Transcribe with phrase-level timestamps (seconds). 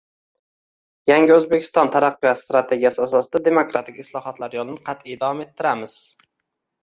[1.09, 6.25] Yangi O‘zbekiston taraqqiyot strategiyasi asosida demokratik islohotlar yo‘lini qat’iy davom ettiramizng